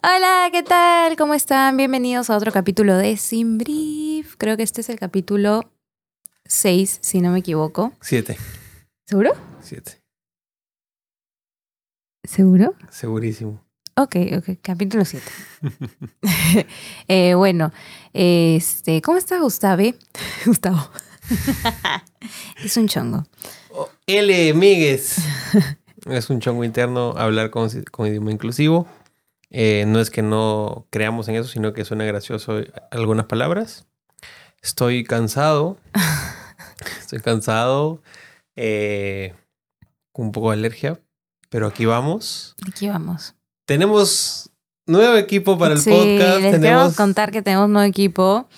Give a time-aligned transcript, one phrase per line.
[0.00, 1.16] Hola, ¿qué tal?
[1.16, 1.76] ¿Cómo están?
[1.76, 4.36] Bienvenidos a otro capítulo de Sin Brief.
[4.38, 5.72] Creo que este es el capítulo
[6.44, 7.92] 6, si no me equivoco.
[8.00, 8.36] Siete.
[9.06, 9.32] ¿Seguro?
[9.60, 10.00] Siete.
[12.22, 12.76] ¿Seguro?
[12.90, 13.60] Segurísimo.
[13.96, 15.26] Ok, ok, capítulo 7.
[17.08, 17.72] eh, bueno,
[18.12, 19.96] este, ¿cómo está Gustave?
[20.46, 20.90] Gustavo.
[22.64, 23.24] es un chongo.
[23.72, 24.54] Oh, L.
[24.54, 25.16] Míguez.
[26.06, 28.86] es un chongo interno hablar con, con idioma inclusivo.
[29.50, 33.86] Eh, no es que no creamos en eso, sino que suena gracioso algunas palabras.
[34.62, 35.78] Estoy cansado.
[37.00, 38.02] Estoy cansado.
[38.56, 39.34] Eh,
[40.12, 41.00] con un poco de alergia.
[41.48, 42.54] Pero aquí vamos.
[42.68, 43.34] Aquí vamos.
[43.64, 44.50] Tenemos
[44.86, 46.40] nuevo equipo para el sí, podcast.
[46.40, 48.48] Les tenemos, contar que tenemos nuevo equipo.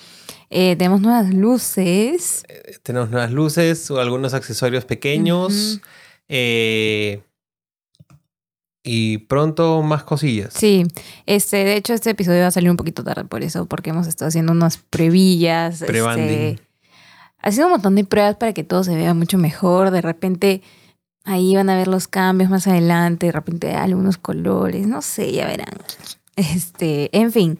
[0.49, 2.43] Eh, tenemos nuevas luces.
[2.83, 5.79] tenemos nuevas luces o algunos accesorios pequeños.
[6.27, 7.21] Eh,
[8.83, 10.53] y pronto más cosillas.
[10.53, 10.85] Sí,
[11.25, 14.07] este, de hecho este episodio va a salir un poquito tarde por eso, porque hemos
[14.07, 15.83] estado haciendo unas previllas.
[15.85, 16.25] Pre-banding.
[16.25, 16.59] Este,
[17.39, 19.91] haciendo un montón de pruebas para que todo se vea mucho mejor.
[19.91, 20.61] De repente
[21.23, 25.45] ahí van a ver los cambios más adelante, de repente algunos colores, no sé, ya
[25.45, 25.77] verán.
[26.35, 27.59] Este, en fin.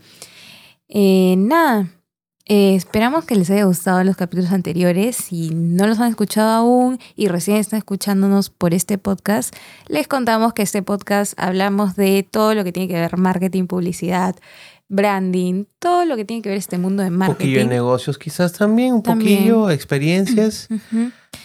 [0.88, 1.90] Eh, nada.
[2.45, 5.16] Eh, esperamos que les haya gustado los capítulos anteriores.
[5.16, 9.56] Si no los han escuchado aún y recién están escuchándonos por este podcast,
[9.88, 14.36] les contamos que este podcast hablamos de todo lo que tiene que ver marketing, publicidad,
[14.89, 17.69] branding, todo lo que tiene que ver este mundo de Un poquillo de marketing.
[17.69, 19.38] negocios quizás también, un También.
[19.39, 20.67] poquillo, experiencias.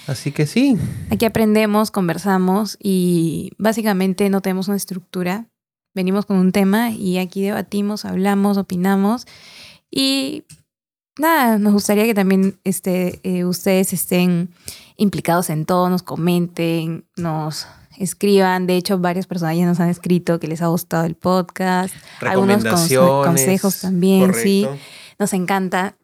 [0.09, 0.77] Así que sí.
[1.11, 5.47] Aquí aprendemos, conversamos y básicamente no tenemos una estructura.
[5.95, 9.27] Venimos con un tema y aquí debatimos, hablamos, opinamos
[9.91, 10.45] y
[11.19, 14.51] nada, nos gustaría que también este, eh, ustedes estén
[14.97, 17.67] implicados en todo, nos comenten, nos
[17.99, 18.67] escriban.
[18.67, 21.95] De hecho, varias personas ya nos han escrito que les ha gustado el podcast.
[22.21, 24.67] Algunos consejos también, sí.
[25.19, 25.97] Nos encanta.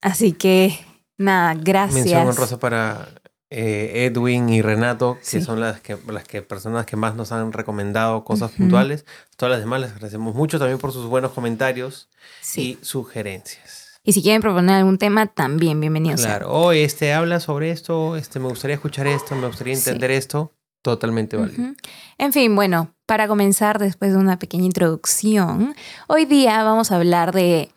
[0.00, 0.78] Así que
[1.16, 2.04] nada, gracias.
[2.04, 3.08] Mención honrosa para
[3.50, 5.40] eh, Edwin y Renato, que Sí.
[5.40, 9.06] son las que las que personas que más nos han recomendado cosas puntuales.
[9.36, 12.08] Todas las demás les agradecemos mucho también por sus buenos comentarios
[12.42, 12.78] Sí.
[12.80, 13.67] y sugerencias.
[14.08, 16.22] Y si quieren proponer algún tema, también bienvenidos.
[16.22, 19.80] Claro, o este habla sobre esto, este me gustaría escuchar esto, me gustaría Sí.
[19.90, 21.62] entender esto, totalmente válido.
[21.62, 21.74] Ujú.
[22.16, 25.74] En fin, bueno, para comenzar, después de una pequeña introducción,
[26.06, 27.70] hoy día vamos a hablar de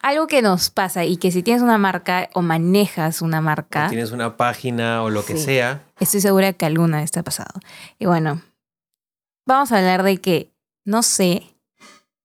[0.00, 3.88] algo que nos pasa y que si tienes una marca o manejas una O marca,
[3.90, 7.60] tienes una página o lo que sea, estoy segura que alguna vez te ha pasado.
[7.98, 8.40] Y bueno,
[9.44, 10.54] vamos a hablar de que
[10.86, 11.54] no sé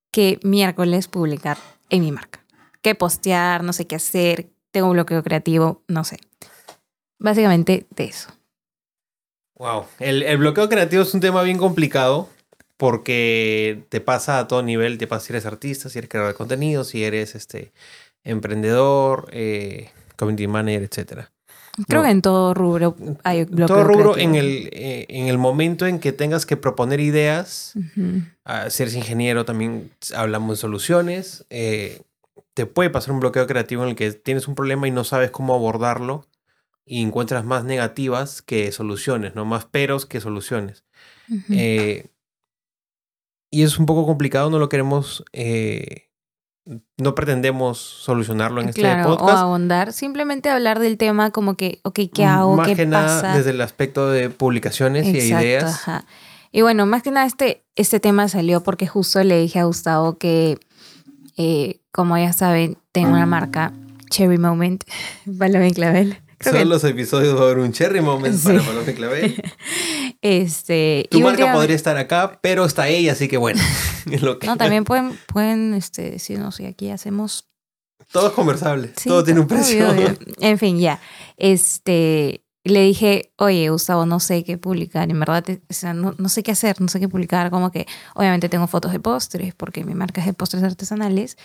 [0.09, 1.57] qué miércoles publicar
[1.89, 2.41] en mi marca.
[2.81, 6.19] Qué postear, no sé qué hacer, tengo un bloqueo creativo, no sé.
[7.19, 8.30] Básicamente de eso.
[9.58, 9.86] Wow.
[10.00, 12.30] El, el bloqueo creativo es un tema bien complicado
[12.78, 16.38] porque te pasa a todo nivel, te pasa si eres artista, si eres creador de
[16.38, 17.72] contenido, si eres este
[18.24, 21.31] emprendedor, eh, community manager, etcétera.
[21.88, 22.06] Creo No.
[22.06, 24.36] que en todo rubro hay bloqueo Todo rubro creativo.
[24.40, 27.74] en el, eh, en el momento en que tengas que proponer ideas,
[28.46, 32.02] ah, si eres ingeniero también hablamos de soluciones, eh,
[32.53, 35.31] te puede pasar un bloqueo creativo en el que tienes un problema y no sabes
[35.31, 36.28] cómo abordarlo
[36.85, 40.84] y encuentras más negativas que soluciones, no más peros que soluciones.
[41.50, 42.07] Eh,
[43.50, 46.09] y es un poco complicado, no lo queremos, eh,
[46.97, 49.38] no pretendemos solucionarlo en este claro, o podcast.
[49.38, 52.57] ahondar, simplemente hablar del tema como que, ok, ¿qué hago?
[52.57, 55.63] Más ¿Qué que nada desde el aspecto de publicaciones y ideas.
[55.63, 56.06] ajá.
[56.51, 60.18] Y bueno, más que nada este, este tema salió porque justo le dije a Gustavo
[60.18, 60.59] que,
[61.38, 63.74] eh, como ya saben, tengo una marca,
[64.09, 64.84] Cherry Moment,
[65.40, 66.18] Paloma y Clavel.
[66.38, 68.47] Creo Son que- los episodios va a haber un cherry moment Sí.
[68.47, 69.44] para Paloma y Clavel.
[70.22, 73.62] este, Tu y marca podría estar acá, pero está ella, así que bueno.
[74.12, 77.48] es lo que- No, también pueden, pueden este, decirnos si aquí hacemos
[78.12, 79.90] Todo es conversable, Sí, todo tiene un obvio, precio.
[79.90, 80.18] obvio.
[80.42, 81.00] En fin, ya.
[81.38, 85.10] Este, le dije, oye, Gustavo, no sé qué publicar.
[85.10, 87.50] En verdad, te- o sea, no, no sé qué hacer, no sé qué publicar.
[87.50, 91.38] Como que, obviamente, tengo fotos de postres, porque mi marca es de postres artesanales.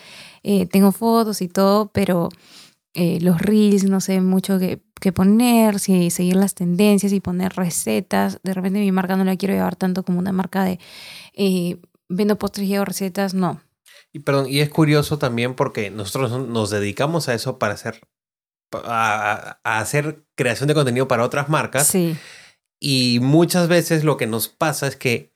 [0.42, 2.28] Eh, tengo fotos y todo, pero
[2.94, 7.54] eh, los reels no sé mucho qué, qué poner, si seguir las tendencias y poner
[7.54, 8.38] recetas.
[8.42, 10.78] De repente, mi marca no la quiero llevar tanto como una marca de
[11.34, 11.78] eh,
[12.08, 13.34] vendo postres y hago recetas.
[13.34, 13.60] No.
[14.12, 18.00] Y perdón, y es curioso también porque nosotros no- nos dedicamos a eso para hacer
[18.72, 22.16] a, a hacer creación de contenido para otras marcas Sí.
[22.80, 25.32] y muchas veces lo que nos pasa es que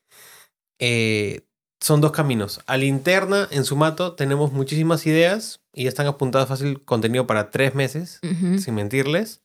[0.79, 1.47] eh,
[1.81, 2.61] son dos caminos.
[2.67, 7.50] A la interna, en Sumato, tenemos muchísimas ideas y ya están apuntadas fácil contenido para
[7.50, 9.43] tres meses, sin mentirles.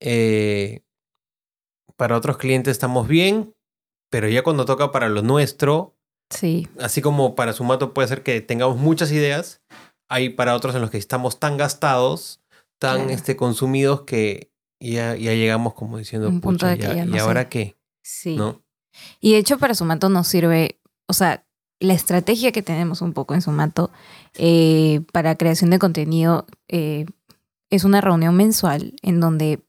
[0.00, 0.82] Eh,
[1.96, 3.54] para otros clientes estamos bien,
[4.10, 5.94] pero ya cuando toca para lo nuestro,
[6.30, 6.66] Sí.
[6.80, 9.60] Así como para Sumato puede ser que tengamos muchas ideas,
[10.08, 12.40] hay para otros en los que estamos tan gastados,
[12.82, 13.10] tan Claro.
[13.10, 14.50] este, consumidos que
[14.80, 17.20] ya, ya llegamos como diciendo, Un punto "Pucha, de que ya- ya no ¿y sé".
[17.20, 17.76] ahora qué?
[18.02, 18.36] Sí.
[18.36, 18.60] ¿No?
[19.20, 21.46] Y de hecho para Sumato nos sirve, o sea,
[21.80, 23.90] la estrategia que tenemos un poco en Sumato
[24.34, 27.06] eh, para creación de contenido eh,
[27.70, 29.60] es una reunión mensual en donde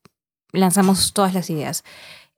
[0.52, 1.84] lanzamos todas las ideas,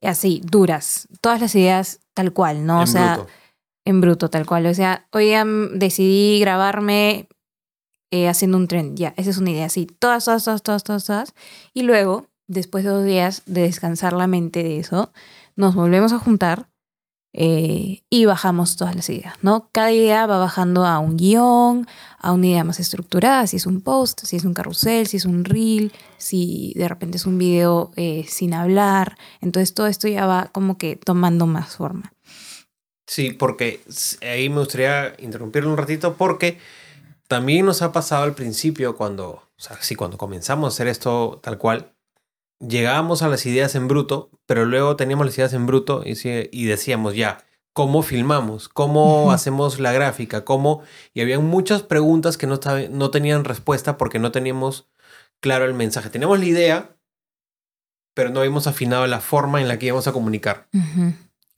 [0.01, 2.81] así, duras, todas las ideas tal cual, ¿no?
[2.81, 3.29] o sea, bruto.
[3.85, 4.65] en bruto, tal cual.
[4.67, 7.27] O sea, oigan, decidí grabarme
[8.15, 8.95] eh, haciendo un tren.
[8.95, 9.87] Ya, esa es una idea así.
[9.87, 11.33] Todas, todas, todas, todas, todas.
[11.73, 15.11] Y luego, después de dos días de descansar la mente de eso,
[15.57, 16.69] nos volvemos a juntar
[17.33, 19.69] eh, y bajamos todas las ideas, ¿no?
[19.73, 21.85] Cada idea va bajando a un guion,
[22.17, 25.25] a una idea más estructurada, si es un post, si es un carrusel, si es
[25.25, 29.17] un reel, si de repente es un video eh, sin hablar.
[29.41, 32.13] Entonces todo esto ya va como que tomando más forma.
[33.05, 33.81] Sí, porque
[34.21, 36.57] ahí me gustaría interrumpirlo un ratito porque
[37.27, 41.39] también nos ha pasado al principio cuando, o sea, sí, cuando comenzamos a hacer esto
[41.41, 41.93] tal cual,
[42.59, 46.65] llegábamos a las ideas en bruto, pero luego teníamos las ideas en bruto y, y
[46.65, 48.69] decíamos ya, ¿cómo filmamos?
[48.69, 50.45] ¿Cómo hacemos la gráfica?
[50.45, 50.81] ¿Cómo?
[51.13, 54.87] Y había muchas preguntas que no, no tenían respuesta porque no teníamos
[55.41, 56.09] claro el mensaje.
[56.09, 56.97] Teníamos la idea,
[58.13, 60.69] pero no habíamos afinado la forma en la que íbamos a comunicar.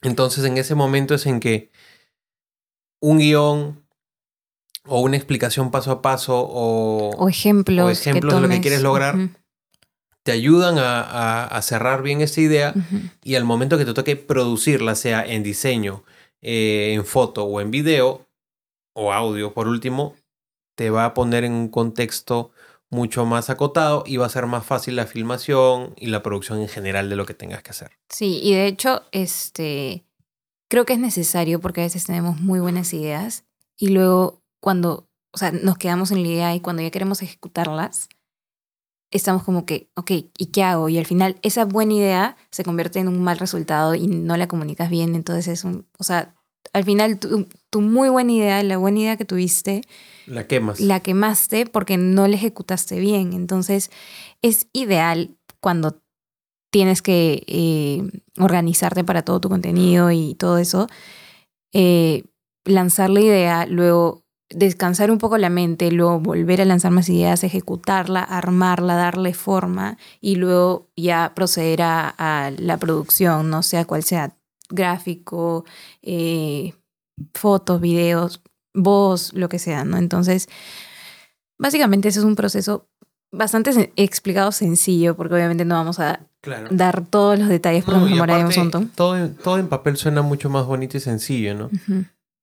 [0.01, 1.69] Entonces en ese momento es en que
[2.99, 3.86] un guion
[4.87, 7.85] o una explicación paso a paso o, O ejemplos.
[7.85, 9.15] o ejemplos de lo que quieres lograr.
[10.23, 12.73] Te ayudan a, a- a cerrar bien esta idea
[13.23, 16.03] y al momento que te toque producirla, sea en diseño,
[16.41, 18.25] eh, en foto o en video
[18.93, 20.15] o audio por último,
[20.75, 22.51] te va a poner en un contexto
[22.89, 26.67] mucho más acotado y va a ser más fácil la filmación y la producción en
[26.67, 27.91] general de lo que tengas que hacer.
[28.09, 30.05] Sí, y de hecho, este,
[30.69, 33.45] creo que es necesario porque a veces tenemos muy buenas ideas
[33.77, 38.09] y luego cuando, o sea, nos quedamos en la idea y cuando ya queremos ejecutarlas,
[39.11, 40.89] estamos como que, ok, ¿y qué hago?
[40.89, 44.47] Y al final esa buena idea se convierte en un mal resultado y no la
[44.47, 46.35] comunicas bien, entonces es un, o sea,
[46.73, 49.81] al final tu, tu muy buena idea, la buena idea que tuviste,
[50.25, 50.79] La quemas.
[50.81, 53.31] la quemaste porque no la ejecutaste bien.
[53.31, 53.89] Entonces,
[54.41, 56.01] es ideal cuando
[56.69, 58.03] tienes que eh,
[58.37, 60.87] organizarte para todo tu contenido y todo eso,
[61.73, 62.25] eh,
[62.65, 67.43] lanzar la idea, luego descansar un poco la mente, luego volver a lanzar más ideas,
[67.43, 74.03] ejecutarla, armarla, darle forma y luego ya proceder a, a la producción, no sea cual
[74.03, 74.33] sea
[74.69, 75.65] gráfico,
[76.01, 76.73] eh,
[77.33, 78.41] fotos, videos,
[78.73, 79.97] voz, lo que sea, ¿no?
[79.97, 80.47] Entonces,
[81.57, 82.87] básicamente ese es un proceso
[83.31, 86.67] bastante sen- explicado sencillo, porque obviamente no vamos a Claro.
[86.71, 88.11] dar todos los detalles porque No, nos
[88.55, 88.87] un montón.
[88.95, 91.69] Todo, en- todo en papel suena mucho más bonito y sencillo, ¿no?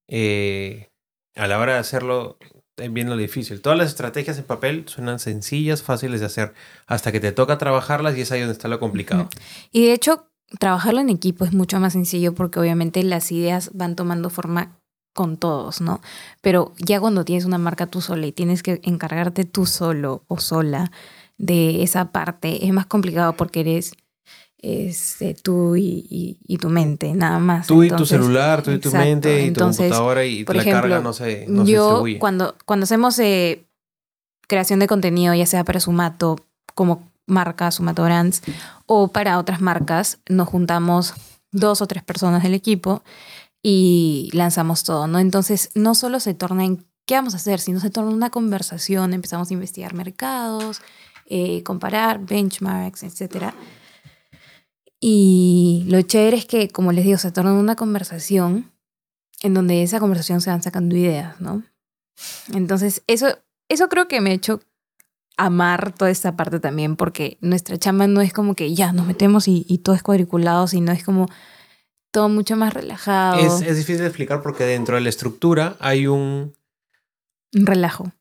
[0.08, 0.90] Eh,
[1.34, 2.38] a la hora de hacerlo,
[2.76, 3.60] es bien lo difícil.
[3.60, 6.54] Todas las estrategias en papel suenan sencillas, fáciles de hacer,
[6.86, 9.28] hasta que te toca trabajarlas y es ahí donde está lo complicado.
[9.70, 10.28] Y de hecho,
[10.58, 14.78] trabajarlo en equipo es mucho más sencillo porque obviamente las ideas van tomando forma
[15.12, 16.00] con todos, ¿no?
[16.40, 20.38] Pero ya cuando tienes una marca tú sola y tienes que encargarte tú solo o
[20.38, 20.90] sola
[21.38, 23.94] de esa parte, es más complicado porque eres
[24.66, 27.66] este, tú y, y- y tu mente, nada más.
[27.66, 30.56] Tú y tu Entonces, celular, tú y tu mente y Entonces, tu computadora y por
[30.56, 32.18] la ejemplo, carga no se, no se yo distribuye.
[32.18, 33.66] cuando, cuando hacemos eh,
[34.48, 36.38] creación de contenido, ya sea para Sumato
[36.74, 38.42] como marca, Sumato Brands,
[38.86, 41.14] o para otras marcas, nos juntamos
[41.52, 43.02] dos o tres personas del equipo
[43.62, 45.18] y lanzamos todo, ¿no?
[45.18, 48.30] Entonces, no solo se torna en qué vamos a hacer, sino se torna en una
[48.30, 50.80] conversación, empezamos a investigar mercados,
[51.26, 53.54] eh, comparar benchmarks, etcétera.
[55.00, 58.72] Y lo chévere es que, como les digo, se torna una conversación
[59.42, 61.62] en donde esa conversación se van sacando ideas, ¿no?
[62.52, 63.26] Entonces, eso,
[63.68, 64.60] eso creo que me ha hecho
[65.36, 69.48] amar toda esta parte también, porque nuestra chamba no es como que ya nos metemos
[69.48, 71.26] y, y todo es cuadriculado, sino es como
[72.12, 76.06] todo mucho más relajado, Es, es difícil de explicar porque dentro de la estructura hay
[76.06, 76.54] un...
[77.52, 78.12] un relajo.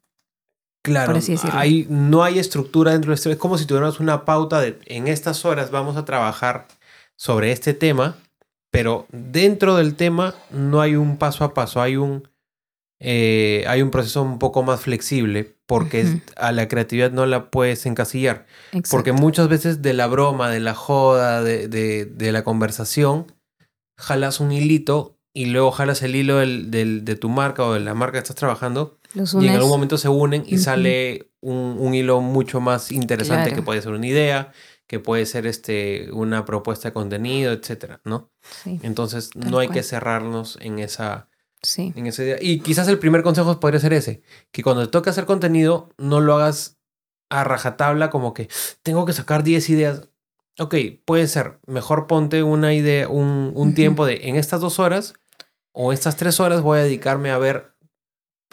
[0.84, 1.14] Claro,
[1.58, 3.32] hay, no hay estructura dentro de esto.
[3.32, 6.68] Es como si tuviéramos una pauta de en estas horas vamos a trabajar
[7.16, 8.18] sobre este tema,
[8.70, 12.28] pero dentro del tema no hay un paso a paso, hay un,
[13.00, 17.86] eh, hay un proceso un poco más flexible porque a la creatividad no la puedes
[17.86, 18.46] encasillar.
[18.72, 18.90] Exacto.
[18.92, 23.32] Porque muchas veces de la broma, de la joda, de, de- de la conversación,
[23.98, 27.80] jalas un hilito y luego jalas el hilo del- del- de tu marca o de
[27.80, 31.78] la marca que estás trabajando Los y en algún momento se unen y sale un,
[31.80, 33.56] un hilo mucho más interesante Claro.
[33.56, 34.52] que puede ser una idea,
[34.88, 38.32] que puede ser este, una propuesta de contenido, etcétera, ¿no?
[38.42, 38.80] sí.
[38.84, 39.78] Entonces no hay cual.
[39.78, 41.30] que cerrarnos en esa,
[41.62, 41.94] Sí.
[41.96, 42.38] en ese día.
[42.42, 46.20] Y quizás el primer consejo podría ser ese, que cuando te toque hacer contenido, no
[46.20, 46.78] lo hagas
[47.30, 48.50] a rajatabla como que
[48.84, 50.10] tengo que sacar 10 ideas.
[50.60, 55.14] Ok, puede ser, mejor ponte una idea, un, un tiempo de en estas dos horas
[55.72, 57.73] o estas tres horas voy a dedicarme a ver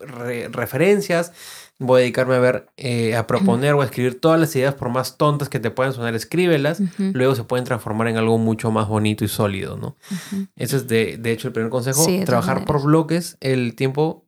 [0.00, 1.32] re- referencias,
[1.78, 4.88] voy a dedicarme a ver, eh, a proponer o a escribir todas las ideas por
[4.90, 6.82] más tontas que te puedan sonar, escríbelas.
[6.98, 9.96] Luego se pueden transformar en algo mucho más bonito y sólido, ¿no?
[10.10, 10.46] ujú.
[10.56, 12.04] Ese es de, de hecho el primer consejo.
[12.04, 14.26] Sí, trabajar por bloques, el tiempo,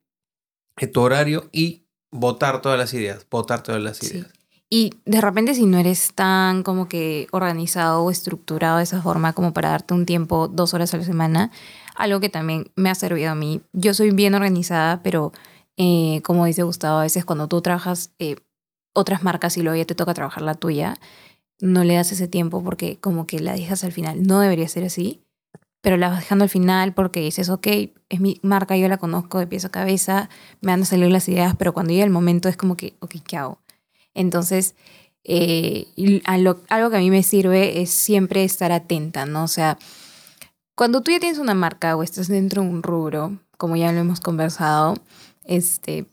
[0.78, 3.26] eh, tu horario y votar todas las ideas.
[3.30, 4.16] Votar todas las Sí.
[4.16, 4.32] ideas.
[4.74, 9.34] Y de repente si no eres tan como que organizado o estructurado de esa forma
[9.34, 11.50] como para darte un tiempo dos horas a la semana,
[11.94, 13.60] algo que también me ha servido a mí.
[13.74, 15.32] Yo soy bien organizada, pero
[15.76, 18.36] eh, como dice Gustavo, a veces cuando tú trabajas eh,
[18.94, 20.96] otras marcas y luego ya te toca trabajar la tuya,
[21.60, 24.22] no le das ese tiempo porque como que la dejas al final.
[24.26, 25.22] No debería ser así,
[25.82, 27.66] pero la vas dejando al final porque dices, ok,
[28.08, 30.28] es mi marca, yo la conozco de pies a cabeza,
[30.60, 33.16] me van a salir las ideas, pero cuando llega el momento es como que, ok,
[33.26, 33.58] ¿qué hago?
[34.14, 34.74] Entonces,
[35.24, 39.44] eh, lo- algo que a mí me sirve es siempre estar atenta, ¿no?
[39.44, 39.78] O sea,
[40.74, 44.00] cuando tú ya tienes una marca o estás dentro de un rubro, como ya lo
[44.00, 44.94] hemos conversado,
[45.44, 46.06] este,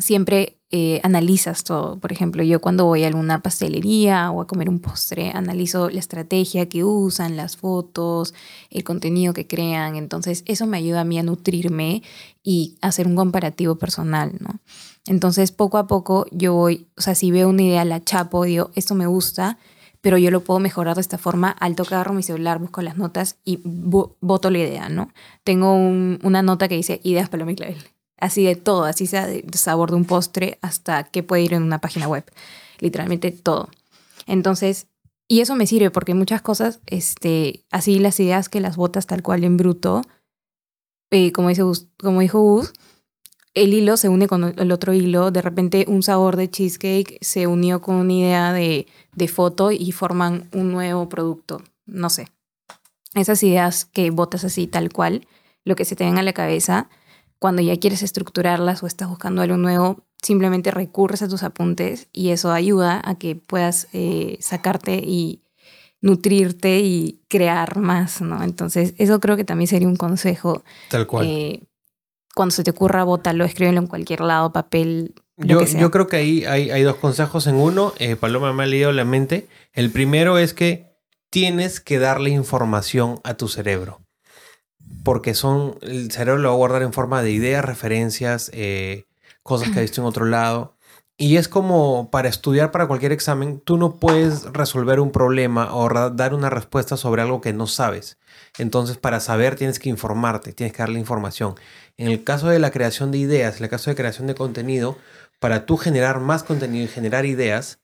[0.00, 1.98] siempre eh, analizas todo.
[1.98, 5.98] Por ejemplo, yo cuando voy a alguna pastelería o a comer un postre, analizo la
[5.98, 8.34] estrategia que usan, las fotos,
[8.70, 9.96] el contenido que crean.
[9.96, 12.02] Entonces, eso me ayuda a mí a nutrirme
[12.42, 14.60] y hacer un comparativo personal, ¿no?
[15.06, 18.70] Entonces, poco a poco yo voy, o sea, si veo una idea, la chapo, digo,
[18.74, 19.58] esto me gusta,
[20.02, 21.50] pero yo lo puedo mejorar de esta forma.
[21.50, 25.10] Al tocar mi celular, busco las notas y vo- voto la idea, ¿no?
[25.44, 27.78] Tengo un- una nota que dice ideas para mi clavel.
[28.18, 31.62] Así de todo, así sea de sabor de un postre hasta que puede ir en
[31.62, 32.24] una página web.
[32.80, 33.68] Literalmente todo.
[34.26, 34.88] Entonces,
[35.28, 39.22] y eso me sirve porque muchas cosas, este, así las ideas que las botas tal
[39.22, 40.02] cual en bruto,
[41.10, 41.62] eh, como, dice
[41.98, 42.72] como dijo Gus,
[43.54, 45.30] el hilo se une con el otro hilo.
[45.30, 49.92] De repente un sabor de cheesecake se unió con una idea de, de foto y
[49.92, 51.62] forman un nuevo producto.
[51.86, 52.28] No sé.
[53.14, 55.26] Esas ideas que botas así tal cual,
[55.64, 56.88] lo que se te venga a la cabeza,
[57.38, 62.30] cuando ya quieres estructurarlas o estás buscando algo nuevo, simplemente recurres a tus apuntes y
[62.30, 65.42] eso ayuda a que puedas eh, sacarte y
[66.00, 68.42] nutrirte y crear más, ¿no?
[68.42, 70.62] Entonces, eso creo que también sería un consejo.
[70.90, 71.26] Tal cual.
[71.26, 71.62] Eh,
[72.34, 76.44] cuando se te ocurra, bótalo, escríbelo en cualquier lado, papel, yo, yo creo que ahí
[76.44, 77.92] hay, hay dos consejos en uno.
[77.98, 79.46] Eh, Paloma me ha leído la mente.
[79.72, 80.96] El primero es que
[81.30, 84.00] tienes que darle información a tu cerebro.
[85.04, 85.76] Porque son.
[85.82, 89.06] El cerebro lo va a guardar en forma de ideas, referencias, eh,
[89.42, 90.76] cosas que ha visto en otro lado.
[91.20, 95.88] Y es como para estudiar para cualquier examen, tú no puedes resolver un problema o
[96.10, 98.18] dar una respuesta sobre algo que no sabes.
[98.56, 101.56] Entonces, para saber tienes que informarte, tienes que darle información.
[101.96, 104.96] En el caso de la creación de ideas, en el caso de creación de contenido,
[105.40, 107.80] para tú generar más contenido y generar ideas,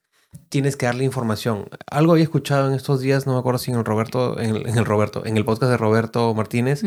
[0.48, 1.68] tienes que darle información.
[1.90, 4.68] Algo había escuchado en estos días, no me acuerdo si en el Roberto, en el,
[4.68, 6.82] en el Roberto, en el podcast de Roberto Martínez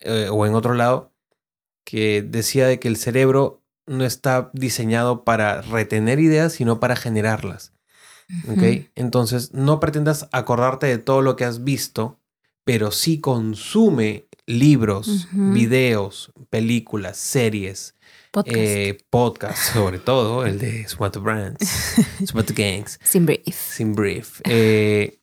[0.00, 1.12] eh, o en otro lado,
[1.84, 7.72] que decía de que el cerebro no está diseñado para retener ideas, sino para generarlas.
[8.94, 12.18] Entonces, no pretendas acordarte de todo lo que has visto,
[12.64, 17.94] pero sí consume libros, videos, películas, series,
[18.32, 18.56] Podcast.
[18.56, 21.94] eh, podcasts, sobre todo el de Sumato Brands,
[22.26, 23.54] Sumato Gangs, Sin brief.
[23.54, 24.40] sin brief.
[24.48, 25.20] Eh,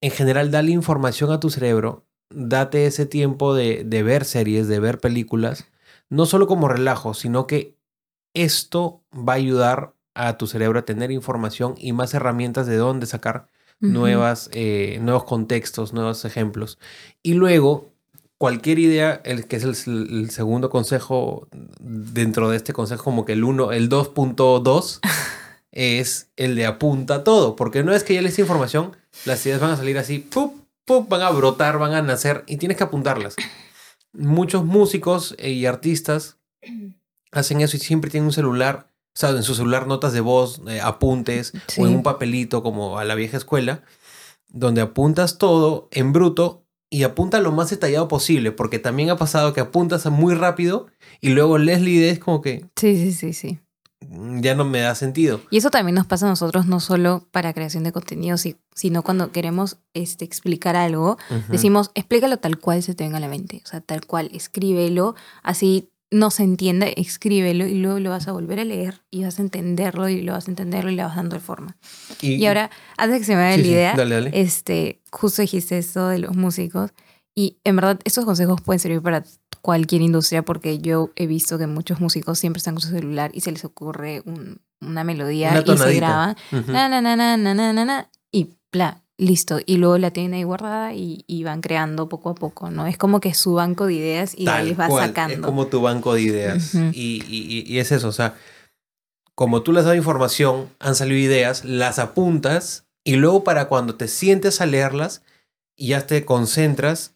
[0.00, 4.78] en general, dale información a tu cerebro, date ese tiempo de, de ver series, de
[4.78, 5.66] ver películas,
[6.10, 7.76] no solo como relajo, sino que
[8.34, 13.06] esto va a ayudar a tu cerebro a tener información y más herramientas de dónde
[13.06, 13.48] sacar
[13.80, 16.78] nuevas, eh, nuevos contextos, nuevos ejemplos.
[17.22, 17.92] Y luego,
[18.38, 21.48] cualquier idea, el que es el, el segundo consejo
[21.80, 25.00] dentro de este consejo, como que el 1, el 2.2,
[25.72, 27.56] es el de apunta todo.
[27.56, 30.54] Porque no es que ya les información, las ideas van a salir así, ¡pup!
[30.84, 31.08] ¡pup!
[31.08, 33.34] van a brotar, van a nacer y tienes que apuntarlas.
[34.12, 36.38] Muchos músicos y artistas
[37.32, 40.62] hacen eso y siempre tienen un celular, o sea, en su celular notas de voz,
[40.68, 41.82] eh, apuntes Sí.
[41.82, 43.82] o en un papelito como a la vieja escuela,
[44.48, 49.52] donde apuntas todo en bruto y apunta lo más detallado posible, porque también ha pasado
[49.52, 50.86] que apuntas muy rápido
[51.20, 53.58] y luego y es como que Sí, sí, sí, sí.
[54.08, 55.40] mm, ya no me da sentido.
[55.50, 59.02] Y eso también nos pasa a nosotros, no solo para creación de contenido, si- sino
[59.02, 61.42] cuando queremos este, explicar algo, Ujú.
[61.52, 63.60] decimos, explícalo tal cual se te venga a la mente.
[63.64, 68.32] O sea, tal cual, escríbelo, así no se entienda, escríbelo y luego lo vas a
[68.32, 71.16] volver a leer y vas a entenderlo y lo vas a entenderlo y le vas
[71.16, 71.76] dando forma.
[72.22, 74.30] Y, ahora, antes que se me vaya la idea.
[74.32, 76.92] Este, justo dijiste esto de los músicos
[77.34, 79.22] y en verdad estos consejos pueden servir para
[79.60, 83.42] cualquier industria porque yo he visto que muchos músicos siempre están con su celular y
[83.42, 84.22] se les ocurre
[84.80, 89.02] una melodía y se graban uh na, na, na, na, na, na, na, y bla,
[89.18, 89.58] listo.
[89.66, 92.86] Y luego la tienen ahí guardada y, y van creando poco a poco, ¿no?
[92.86, 95.34] Es como que su banco de ideas y de ahí Tal va cual, sacando.
[95.34, 96.74] Es como tu banco de ideas.
[96.92, 98.34] Y- y es eso, o sea,
[99.34, 103.94] como tú les has dado información, han salido ideas, las apuntas y luego para cuando
[103.94, 105.22] te sientes a leerlas
[105.76, 107.14] y ya te concentras,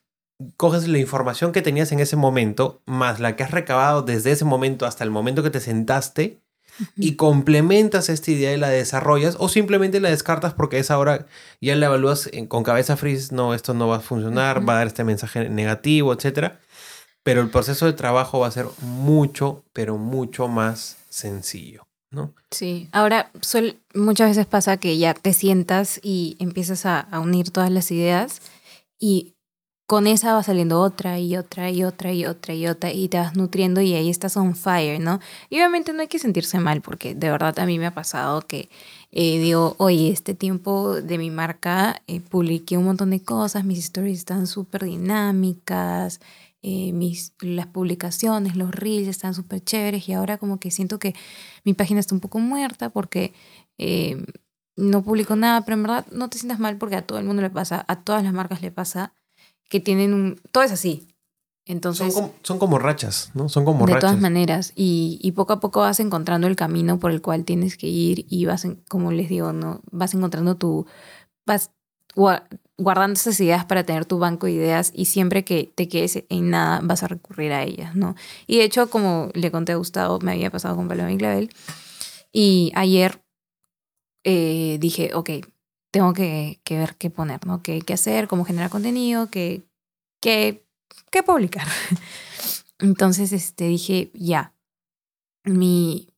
[0.57, 4.45] coges la información que tenías en ese momento, más la que has recabado desde ese
[4.45, 6.41] momento hasta el momento que te sentaste
[6.97, 11.27] y complementas esta idea y la desarrollas o simplemente la descartas porque es ahora
[11.61, 14.77] ya la evalúas en- con cabeza fría, no, esto no va a funcionar, va a
[14.79, 16.61] dar este mensaje negativo, etcétera.
[17.25, 22.35] Pero el proceso de trabajo va a ser mucho, pero mucho más sencillo, ¿no?
[22.51, 27.51] Sí, ahora suel- muchas veces pasa que ya te sientas y empiezas a, a unir
[27.51, 28.41] todas las ideas
[28.99, 29.35] y
[29.87, 33.19] con esa va saliendo otra y otra y otra y otra y otra y te
[33.19, 35.21] vas nutriendo y ahí estás on fire, ¿no?
[35.51, 38.43] Y obviamente no hay que sentirse mal porque de verdad a mí me ha pasado
[38.43, 38.69] que
[39.11, 43.79] eh, digo, oye, este tiempo de mi marca eh, publiqué un montón de cosas, mis
[43.81, 46.21] stories están súper dinámicas,
[46.63, 51.15] eh, mis, las publicaciones, los reels están súper chéveres y ahora como que siento que
[51.65, 53.33] mi página está un poco muerta porque
[53.79, 54.25] eh,
[54.77, 57.43] no publico nada, pero en verdad no te sientas mal porque a todo el mundo
[57.43, 59.13] le pasa, a todas las marcas le pasa
[59.73, 60.39] que tienen un...
[60.53, 61.09] Todo es así.
[61.65, 63.49] Entonces, son, como, son como rachas, ¿no?
[63.49, 64.11] Son como de rachas.
[64.11, 67.79] todas maneras, y, y poco a poco vas encontrando el camino por el cual tienes
[67.79, 69.81] que ir y vas, en- como les digo, ¿no?
[69.91, 70.85] Vas encontrando tu...
[71.47, 71.71] Vas
[72.15, 72.43] gua-
[72.77, 76.51] guardando esas ideas para tener tu banco de ideas y siempre que te quedes en
[76.51, 78.15] nada vas a recurrir a ellas, ¿no?
[78.47, 81.51] Y de hecho, como le conté a Gustavo, me había pasado con Paloma y Clavel,
[82.31, 83.23] y ayer
[84.25, 85.31] eh, dije, ok,
[85.93, 87.63] tengo que, ver qué poner, ¿no?
[87.63, 88.27] ¿Qué, qué hacer?
[88.27, 89.31] ¿Cómo generar contenido?
[89.31, 89.63] ¿Qué,
[90.21, 90.65] qué,
[91.11, 91.69] qué publicar?
[92.81, 94.55] Entonces este, dije, ya,
[95.45, 96.09] mi,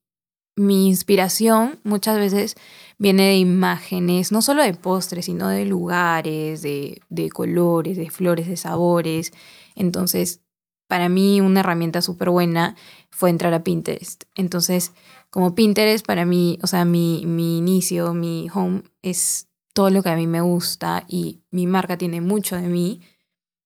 [0.56, 2.54] mi inspiración muchas veces
[2.98, 8.46] viene de imágenes, no solo de postres, sino de lugares, de, de colores, de flores,
[8.46, 9.32] de sabores.
[9.74, 10.40] Entonces,
[10.86, 12.76] para mí una herramienta súper buena
[13.10, 14.22] fue entrar a Pinterest.
[14.36, 14.92] Entonces,
[15.30, 20.08] como Pinterest para mí, o sea, mi, mi inicio, mi home es todo lo que
[20.08, 23.02] a mí me gusta y mi marca tiene mucho de mí.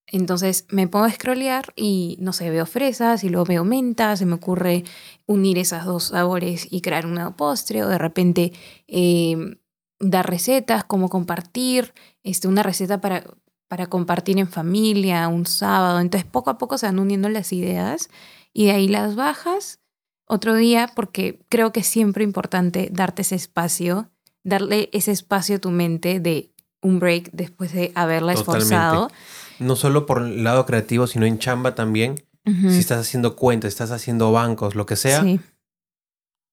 [0.07, 4.25] Entonces me pongo a scrollear y no sé, veo fresas y luego veo menta, se
[4.25, 4.85] me ocurre
[5.27, 8.53] unir esas dos sabores y crear un nuevo postre o de repente
[8.87, 9.59] eh,
[10.01, 11.93] dar recetas, como compartir,
[12.23, 13.25] este, una receta para,
[13.69, 16.01] para compartir en familia, un sábado.
[16.01, 18.09] Entonces poco a poco se van uniendo las ideas
[18.55, 19.81] y de ahí las bajas
[20.27, 24.11] otro día porque creo que es siempre importante darte ese espacio,
[24.45, 26.51] darle ese espacio a tu mente de
[26.83, 28.75] un break después de haberla Totalmente.
[28.75, 29.11] esforzado.
[29.59, 32.23] No solo por el lado creativo, sino en chamba también.
[32.47, 35.39] Si estás haciendo cuentas, estás haciendo bancos, lo que sea, Sí.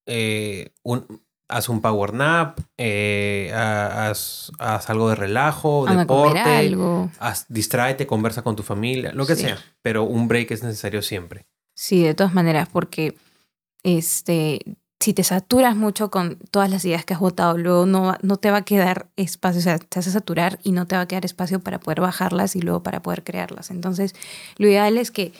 [0.07, 6.39] eh, un- haz un power nap, eh, ha- haz, haz algo de relajo, Anda deporte,
[6.39, 7.11] algo.
[7.19, 9.43] haz- distráete, conversa con tu familia, lo que Sí.
[9.43, 9.57] sea.
[9.81, 11.45] Pero un break es necesario siempre.
[11.75, 13.15] Sí, de todas maneras, porque
[13.83, 14.59] este,
[15.05, 18.49] si te saturas mucho con todas las ideas que has votado, luego no, no te
[18.49, 21.07] va a quedar espacio, o sea, te vas a saturar y no te va a
[21.07, 23.69] quedar espacio para poder bajarlas y luego para poder crearlas.
[23.69, 24.15] Entonces,
[24.57, 25.31] lo ideal es que,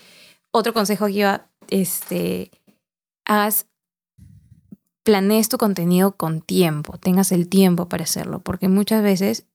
[0.51, 2.51] otro consejo que iba, este,
[3.25, 3.65] hagas,
[5.01, 9.47] planees tu contenido con tiempo, tengas el tiempo para hacerlo, porque muchas veces,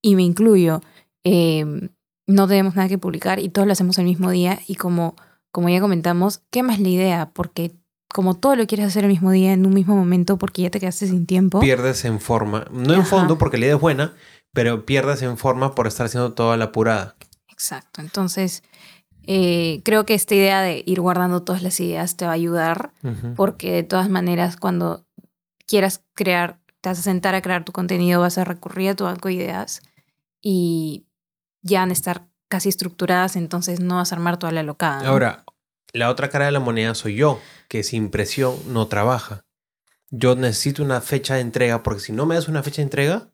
[0.00, 0.80] y me incluyo,
[1.24, 1.90] eh,
[2.26, 5.14] no tenemos nada que publicar y todos lo hacemos el mismo día y como,
[5.50, 7.74] como ya comentamos, quemas la idea porque
[8.12, 10.80] como todo lo quieres hacer el mismo día, en un mismo momento, porque ya te
[10.80, 11.60] quedaste sin tiempo.
[11.60, 12.66] Pierdes en forma.
[12.70, 13.10] No en Ajá.
[13.10, 14.14] fondo, porque la idea es buena,
[14.52, 17.16] pero pierdes en forma por estar haciendo toda la apurada.
[17.48, 18.00] Exacto.
[18.00, 18.62] Entonces,
[19.24, 22.92] eh, creo que esta idea de ir guardando todas las ideas te va a ayudar
[23.36, 25.04] porque de todas maneras cuando
[25.66, 29.04] quieras crear, te vas a sentar a crear tu contenido, vas a recurrir a tu
[29.04, 29.82] banco de ideas
[30.40, 31.04] y
[31.60, 35.02] ya van a estar casi estructuradas, entonces no vas a armar toda la locada.
[35.02, 35.10] ¿no?
[35.10, 35.44] Ahora,
[35.92, 39.44] la otra cara de la moneda soy yo, que sin presión no trabaja.
[40.10, 43.30] Yo necesito una fecha de entrega, porque si no me das una fecha de entrega,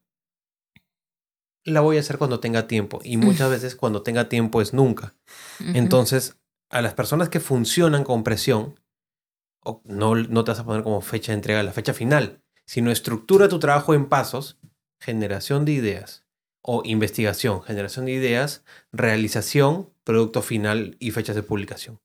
[1.64, 3.00] la voy a hacer cuando tenga tiempo.
[3.04, 5.14] Y muchas veces cuando tenga tiempo es nunca.
[5.60, 6.36] Entonces,
[6.70, 8.78] a las personas que funcionan con presión,
[9.84, 13.48] no, no te vas a poner como fecha de entrega la fecha final, sino estructura
[13.48, 14.58] tu trabajo en pasos,
[15.00, 16.24] generación de ideas
[16.60, 22.00] o investigación, generación de ideas, realización, producto final y fechas de publicación.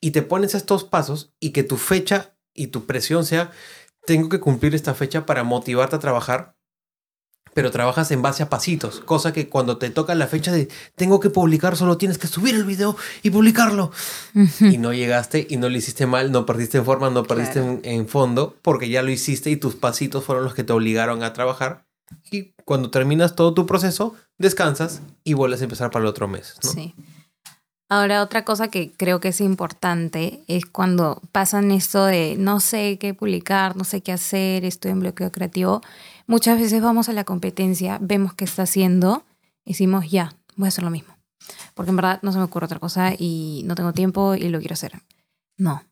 [0.00, 3.52] Y te pones estos pasos y que tu fecha y tu presión sea,
[4.06, 6.56] tengo que cumplir esta fecha para motivarte a trabajar,
[7.54, 11.20] pero trabajas en base a pasitos, cosa que cuando te toca la fecha de tengo
[11.20, 13.90] que publicar, solo tienes que subir el video y publicarlo.
[14.60, 17.80] Y no llegaste y no lo hiciste mal, no perdiste en forma, no perdiste en,
[17.84, 21.32] en, fondo, porque ya lo hiciste y tus pasitos fueron los que te obligaron a
[21.32, 21.86] trabajar.
[22.30, 26.56] Y cuando terminas todo tu proceso, descansas y vuelves a empezar para el otro mes.
[26.62, 26.70] ¿no?
[26.70, 26.94] Sí.
[27.92, 32.98] Ahora, otra cosa que creo que es importante es cuando pasan esto de no sé
[32.98, 35.82] qué publicar, no sé qué hacer, estoy en bloqueo creativo.
[36.28, 39.24] Muchas veces vamos a la competencia, vemos qué está haciendo,
[39.64, 41.16] decimos, ya, voy a hacer lo mismo.
[41.74, 44.60] Porque en verdad no se me ocurre otra cosa y no tengo tiempo y lo
[44.60, 44.92] quiero hacer.
[45.58, 45.82] No,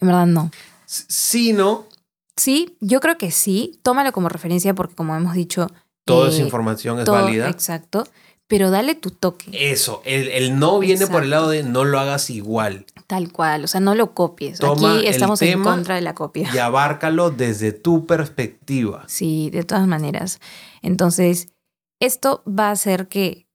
[0.00, 0.50] en verdad no.
[0.84, 1.86] Sí, no.
[2.36, 3.80] Sí, yo creo que sí.
[3.82, 5.70] Tómalo como referencia porque como hemos dicho...
[6.04, 7.48] Toda esa información es válida.
[7.48, 8.04] Exacto
[8.46, 9.50] pero dale tu toque.
[9.52, 12.86] Eso, el, no viene por el lado de no lo hagas igual.
[13.06, 14.60] Tal cual, o sea, no lo copies.
[14.62, 16.50] Aquí estamos en contra de la copia.
[16.52, 19.04] Y abárcalo desde tu perspectiva.
[19.14, 20.40] Sí, de todas maneras.
[20.82, 21.48] Entonces,
[22.00, 23.46] esto va a hacer que,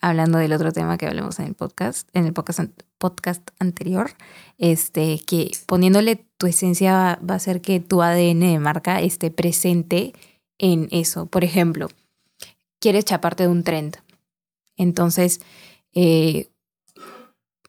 [0.00, 2.60] hablando del otro tema que hablamos en el podcast, en el podcast,
[2.98, 4.10] podcast anterior,
[4.58, 9.30] este, que poniéndole tu esencia va, va a hacer que tu ADN de marca esté
[9.30, 10.12] presente
[10.58, 11.26] en eso.
[11.26, 11.88] Por ejemplo,
[12.80, 13.98] quieres chaparte de un trend
[14.82, 15.40] entonces,
[15.94, 16.50] eh,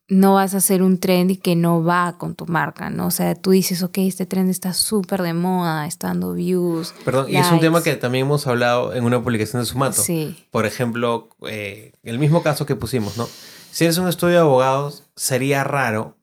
[0.08, 3.08] no vas a hacer un trend que no va con tu marca, ¿no?
[3.08, 6.94] O sea, tú dices, ok, este trend está súper de moda, está dando views.
[7.06, 10.02] Perdón, y es un tema que también hemos hablado en una publicación de Sumato.
[10.02, 10.36] Sí.
[10.52, 13.28] Por ejemplo, eh, el mismo caso que pusimos, ¿no?
[13.72, 16.18] Si eres un estudio de abogados, sería raro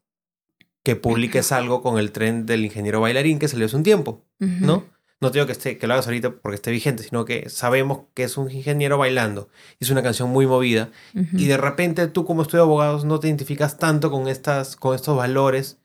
[0.82, 4.84] que publiques algo con el trend del ingeniero bailarín que salió hace un tiempo, ¿no?
[5.20, 8.22] No digo que, esté, que lo hagas ahorita porque esté vigente, sino que sabemos que
[8.22, 9.48] es un ingeniero bailando.
[9.80, 10.90] Es una canción muy movida.
[11.32, 14.94] Y de repente tú como estudio de abogados no te identificas tanto con, estas, con
[14.94, 15.78] estos valores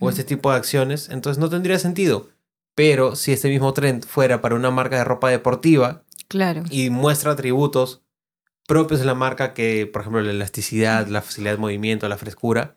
[0.00, 1.08] o este tipo de acciones.
[1.08, 2.30] Entonces no tendría sentido.
[2.74, 6.64] Pero si este mismo trend fuera para una marca de ropa deportiva claro.
[6.70, 8.02] y muestra atributos
[8.66, 12.76] propios de la marca que, por ejemplo, la elasticidad, la facilidad de movimiento, la frescura,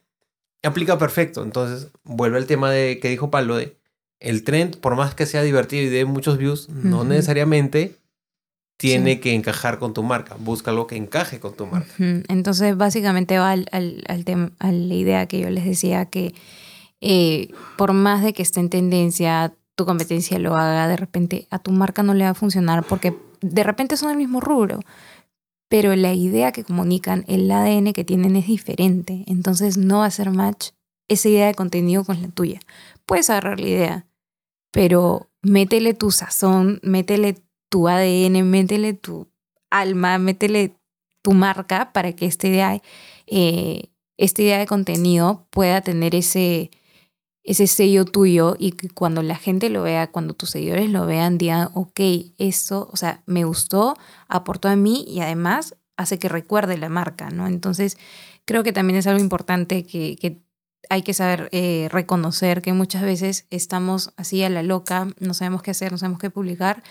[0.63, 1.43] aplica perfecto.
[1.43, 3.77] Entonces vuelve al tema de que dijo Pablo de
[4.23, 7.97] el trend, por más que sea divertido y dé muchos views, no necesariamente
[8.77, 10.35] tiene que encajar con tu marca.
[10.39, 11.93] Busca algo que encaje con tu marca.
[11.99, 16.33] Entonces, básicamente va al, al, tema, a la idea que yo les decía que
[17.01, 21.59] eh, por más de que esté en tendencia, tu competencia lo haga, de repente a
[21.59, 24.79] tu marca no le va a funcionar porque de repente son el mismo rubro.
[25.67, 29.23] Pero la idea que comunican, el ADN que tienen es diferente.
[29.27, 30.69] Entonces no va a ser match
[31.09, 32.59] esa idea de contenido con la tuya.
[33.05, 34.05] Puedes agarrar la idea,
[34.73, 37.35] pero métele tu sazón, métele
[37.69, 39.31] tu ADN, métele tu
[39.69, 40.75] alma, métele
[41.21, 42.81] tu marca para que esta idea,
[43.27, 46.71] eh, esta idea de contenido pueda tener ese,
[47.43, 51.37] ese sello tuyo y que cuando la gente lo vea, cuando tus seguidores lo vean,
[51.37, 51.99] digan, ok,
[52.39, 53.95] eso, o sea, me gustó,
[54.27, 57.45] aportó a mí y además hace que recuerde la marca, ¿no?
[57.45, 57.97] Entonces,
[58.45, 60.42] creo que también es algo importante que, que
[60.89, 65.61] hay que saber eh, reconocer que muchas veces estamos así a la loca, no sabemos
[65.61, 66.83] qué hacer, no sabemos qué publicar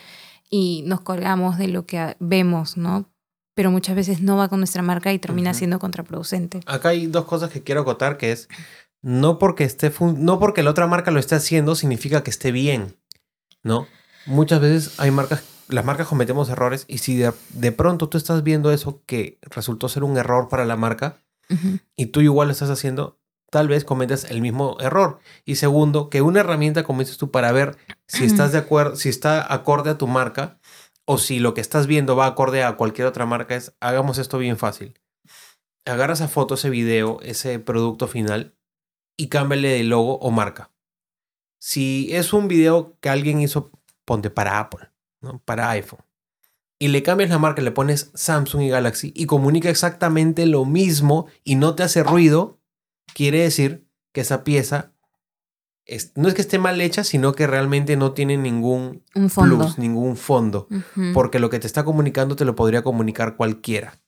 [0.50, 3.10] y nos colgamos de lo que vemos, ¿no?
[3.54, 6.60] Pero muchas veces no va con nuestra marca y termina siendo contraproducente.
[6.66, 8.48] Acá hay dos cosas que quiero acotar, que es
[9.02, 12.96] no porque esté no porque la otra marca lo esté haciendo significa que esté bien,
[13.62, 13.86] ¿no?
[14.26, 18.72] Muchas veces hay marcas las marcas cometemos errores y si de, pronto tú estás viendo
[18.72, 21.18] eso que resultó ser un error para la marca
[21.96, 23.20] y tú igual lo estás haciendo,
[23.52, 25.18] tal vez cometas el mismo error.
[25.44, 29.52] Y segundo, que una herramienta comiences tú para ver si estás de acuerdo, si está
[29.52, 30.58] acorde a tu marca
[31.04, 34.38] o si lo que estás viendo va acorde a cualquier otra marca, es hagamos esto
[34.38, 34.98] bien fácil.
[35.84, 38.56] Agarra esa foto, ese video, ese producto final
[39.18, 40.70] y cámbiale de logo o marca.
[41.60, 43.70] Si es un video que alguien hizo,
[44.06, 44.88] ponte para Apple,
[45.20, 45.42] ¿no?
[45.44, 46.00] para iPhone.
[46.78, 51.26] Y le cambias la marca, le pones Samsung y Galaxy y comunica exactamente lo mismo
[51.44, 52.61] y no te hace ruido,
[53.14, 54.92] quiere decir que esa pieza
[56.14, 59.02] no es que esté mal hecha, sino que realmente no tiene ningún
[59.34, 60.68] plus, ningún fondo.
[61.12, 63.98] Porque lo que te está comunicando te lo podría comunicar cualquiera.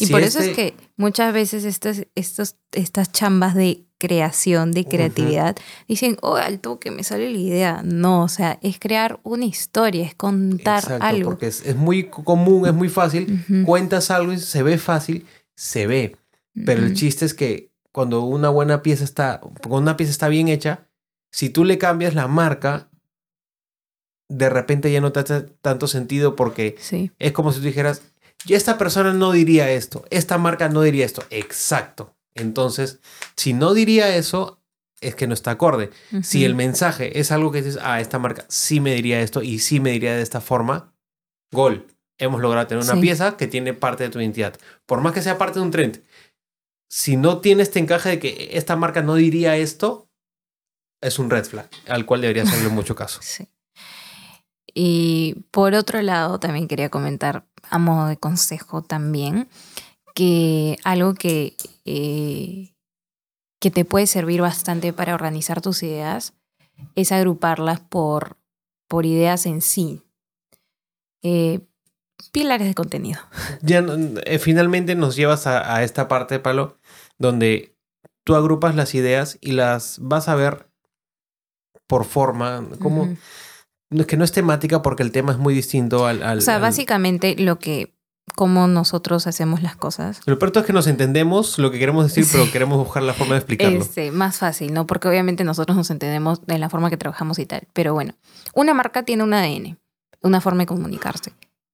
[0.00, 4.84] Y por eso es este que muchas veces estas, estos, estas chambas de creación, de
[4.84, 5.56] creatividad,
[5.88, 7.82] dicen, oh, al toque me sale la idea.
[7.84, 11.30] No, o sea, es crear una historia, es contar Exacto, algo.
[11.30, 13.44] Porque es, muy común, es muy fácil.
[13.64, 16.16] Cuentas algo y se ve fácil, se ve.
[16.64, 17.67] Pero el chiste es que
[17.98, 20.86] cuando una buena pieza está, cuando una pieza está bien hecha,
[21.32, 22.90] si tú le cambias la marca,
[24.28, 26.76] de repente ya no te hace tanto sentido porque
[27.18, 28.02] es como si tú dijeras,
[28.46, 31.24] ya esta persona no diría esto, esta marca no diría esto.
[31.30, 32.14] Exacto.
[32.36, 33.00] Entonces,
[33.34, 34.60] si no diría eso,
[35.00, 35.90] es que no está acorde.
[36.22, 39.58] Si el mensaje es algo que dices, ah, esta marca sí me diría esto y
[39.58, 40.92] sí me diría de esta forma,
[41.50, 41.84] Gol.
[42.20, 43.00] Hemos logrado tener una Sí.
[43.00, 44.54] pieza que tiene parte de tu identidad.
[44.86, 46.02] Por más que sea parte de un trend.
[46.88, 50.08] Si no tiene este encaje de que esta marca no diría esto,
[51.00, 53.20] es un red flag, al cual debería hacerle mucho caso.
[53.28, 53.46] Sí.
[54.80, 59.48] Y por otro lado, también quería comentar a modo de consejo también
[60.14, 62.74] que algo que, eh,
[63.60, 66.34] que te puede servir bastante para organizar tus ideas
[66.94, 68.36] es agruparlas por,
[68.86, 70.02] por ideas en sí.
[71.22, 71.60] Eh,
[72.30, 73.20] pilares de contenido.
[73.62, 73.84] Ya
[74.24, 76.77] eh, finalmente nos llevas a, a esta parte, Palo,
[77.18, 77.74] donde
[78.24, 80.68] tú agrupas las ideas y las vas a ver
[81.86, 83.16] por forma, como
[83.90, 86.22] no es que no es temática porque el tema es muy distinto al...
[86.22, 87.94] al- O sea, al- básicamente lo que,
[88.36, 90.20] cómo nosotros hacemos las cosas.
[90.26, 92.30] Lo peor es que nos entendemos lo que queremos decir, Sí.
[92.36, 93.80] pero queremos buscar la forma de explicarlo.
[93.80, 94.86] Este, más fácil, ¿no?
[94.86, 97.66] Porque obviamente nosotros nos entendemos de la forma que trabajamos y tal.
[97.72, 98.14] Pero bueno,
[98.54, 99.78] una marca tiene un ADN,
[100.20, 101.32] una forma de comunicarse.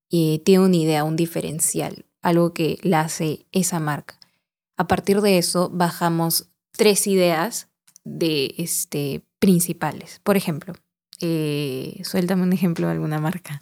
[0.09, 4.15] Y tiene una idea, un diferencial, algo que la hace esa marca.
[4.77, 7.69] A partir de eso, bajamos tres ideas
[8.05, 10.21] de este, principales.
[10.25, 10.75] Por ejemplo,
[11.21, 13.61] eh, suéltame un ejemplo de alguna marca.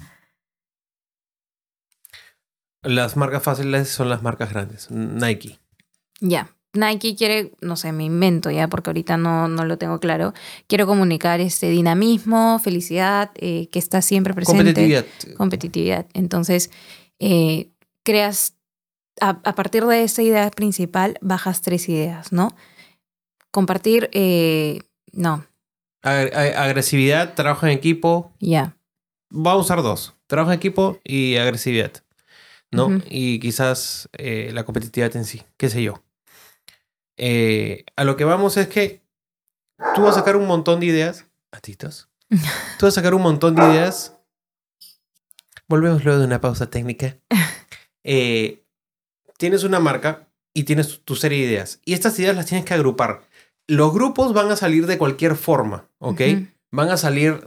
[2.83, 4.91] Las marcas fáciles son las marcas grandes.
[4.91, 5.61] Nike.
[6.21, 6.55] Ya.
[6.75, 10.33] Nike quiere, no sé, me invento ya, porque ahorita no, no lo tengo claro.
[10.67, 14.65] Quiero comunicar este dinamismo, felicidad, eh, que está siempre presente.
[14.65, 15.05] Competitividad.
[15.37, 16.07] Competitividad.
[16.15, 16.71] Entonces,
[17.19, 17.71] eh,
[18.03, 18.57] creas,
[19.21, 22.55] a, a partir de esa idea principal, bajas tres ideas, ¿no?
[23.51, 24.81] Compartir, eh,
[25.13, 25.47] no,
[26.03, 28.33] Ag- ag- agresividad, trabajo en equipo.
[28.41, 28.77] ya.
[29.31, 30.15] Vamos a usar dos.
[30.27, 31.93] Trabajo en equipo y agresividad.
[32.71, 32.89] ¿no?
[33.11, 36.03] Y quizás eh, la competitividad en sí, qué sé yo.
[37.19, 39.03] Eh, a lo que vamos es que
[39.95, 41.27] tú vas a sacar un montón de ideas.
[41.51, 42.09] Patitos.
[42.79, 44.17] Tú vas a sacar un montón de ideas.
[45.69, 47.19] Volvemos luego de una pausa técnica.
[48.05, 48.62] Eh,
[49.39, 51.81] tienes una marca y tienes tu serie de ideas.
[51.85, 53.23] Y estas ideas las tienes que agrupar.
[53.67, 56.21] Los grupos van a salir de cualquier forma, ¿ok?
[56.71, 57.41] Van a salir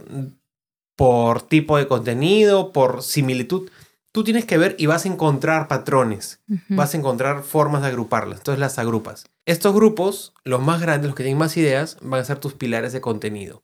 [0.96, 3.70] por tipo de contenido, por similitud.
[4.12, 8.38] Tú tienes que ver y vas a encontrar patrones, vas a encontrar formas de agruparlas.
[8.38, 9.26] Entonces las agrupas.
[9.44, 12.94] Estos grupos, los más grandes, los que tienen más ideas, van a ser tus pilares
[12.94, 13.62] de contenido.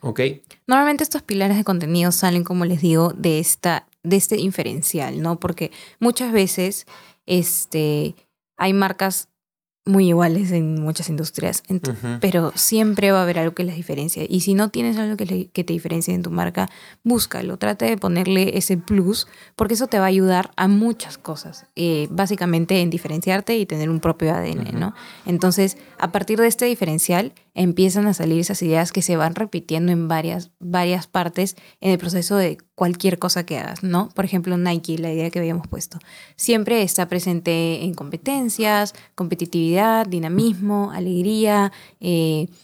[0.00, 0.20] ¿ok?
[0.66, 5.38] Normalmente estos pilares de contenido salen, como les digo, de, esta, de este inferencial, ¿no?
[5.38, 5.70] Porque
[6.00, 6.86] muchas veces
[7.26, 8.14] este,
[8.56, 9.28] hay marcas
[9.84, 11.64] muy iguales en muchas industrias,
[12.20, 14.22] pero siempre va a haber algo que las diferencia.
[14.28, 16.68] Y si no tienes algo que, le- que te diferencie en tu marca,
[17.02, 21.66] búscalo, trata de ponerle ese plus, porque eso te va a ayudar a muchas cosas,
[21.74, 24.78] eh, básicamente en diferenciarte y tener un propio ADN.
[24.78, 24.94] ¿no?
[25.26, 29.90] Entonces, a partir de este diferencial, empiezan a salir esas ideas que se van repitiendo
[29.90, 34.08] en varias, varias partes en el proceso de cualquier cosa que hagas, ¿no?
[34.08, 36.00] Por ejemplo, Nike, la idea que habíamos puesto,
[36.34, 42.58] siempre está presente en competencias, competitividad, dinamismo, alegría, eh, Como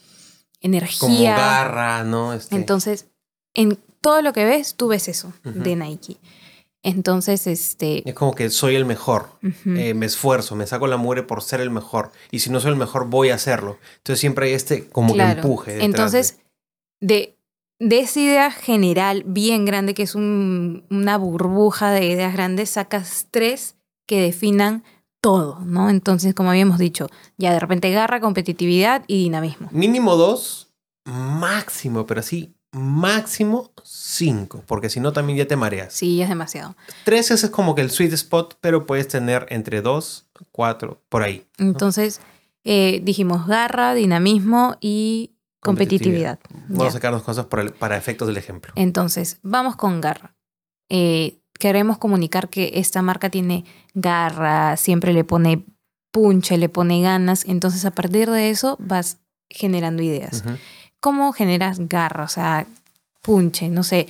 [0.59, 1.37] energía.
[1.37, 2.33] garra, ¿no?
[2.33, 3.07] Este, Entonces,
[3.53, 6.17] en todo lo que ves, tú ves eso de Nike.
[6.83, 8.03] Entonces, este...
[8.05, 9.29] es como que soy el mejor.
[9.67, 12.11] Eh, me esfuerzo, me saco la mugre por ser el mejor.
[12.29, 13.77] Y si no soy el mejor, voy a hacerlo.
[13.99, 15.71] Entonces siempre hay este como que empuje.
[15.71, 16.39] detrás Entonces,
[16.99, 17.38] de, de
[17.79, 23.75] esa idea general bien grande, que es un- una burbuja de ideas grandes, sacas tres
[24.05, 24.83] que definan
[25.21, 25.89] todo, ¿no?
[25.89, 29.69] Entonces, como habíamos dicho, ya de repente garra, competitividad y dinamismo.
[29.71, 30.69] de- mínimo dos,
[31.05, 34.63] máximo, pero así, máximo cinco.
[34.67, 35.93] Porque si no, también ya te mareas.
[35.93, 36.75] Sí, ya es demasiado.
[37.03, 41.23] Tres ese es como que el sweet spot, pero puedes tener entre dos, cuatro, por
[41.23, 41.45] ahí.
[41.57, 42.21] Entonces,
[42.63, 46.39] eh, dijimos garra, dinamismo y competitividad.
[46.67, 46.91] Vamos a Ya.
[46.91, 48.71] sacarnos cosas para, efectos del ejemplo.
[48.75, 50.35] Entonces, vamos con garra.
[50.89, 55.65] Eh, queremos comunicar que esta marca tiene garra, siempre le pone
[56.11, 57.45] punche, le pone ganas.
[57.45, 59.17] Entonces, a partir de eso, vas
[59.49, 60.43] generando ideas.
[60.99, 62.23] ¿Cómo generas garra?
[62.23, 62.65] O sea,
[63.21, 64.07] punche, no sé.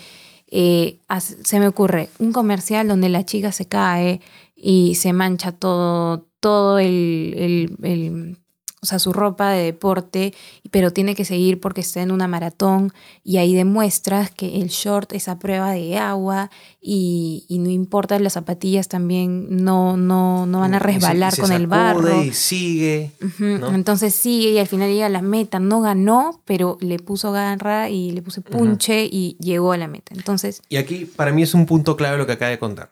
[0.52, 0.98] eh,
[1.44, 4.20] se me ocurre un comercial donde la chica se cae
[4.56, 8.38] y se mancha todo, todo el, el- el-
[8.82, 10.34] o sea, su ropa de deporte,
[10.72, 15.12] pero tiene que seguir porque está en una maratón y ahí demuestras que el short
[15.14, 20.60] es a prueba de agua y, y no importa, las zapatillas también no, no, no
[20.62, 22.24] van a Y se- resbalar y se con el barro.
[22.24, 23.12] Y sigue.
[23.40, 25.60] Entonces sigue y al final llega a la meta.
[25.60, 30.14] No ganó, pero le puso garra y le puse punche y llegó a la meta.
[30.16, 32.92] Entonces, Y aquí, para mí, es un punto clave lo que acaba de contar.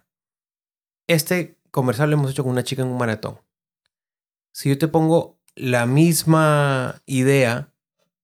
[1.08, 3.38] Este comercial lo hemos hecho con una chica en un maratón.
[4.52, 7.74] Si yo te pongo la misma idea,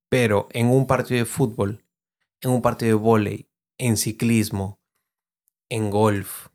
[0.10, 1.84] pero en un partido de fútbol,
[2.42, 4.80] en un partido de vóley, en ciclismo,
[5.70, 6.48] en golf.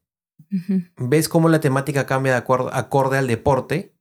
[0.97, 3.95] Ves cómo la temática cambia de acuerdo, acorde al deporte,